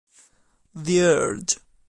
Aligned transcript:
The 0.73 1.03
Urge 1.05 1.59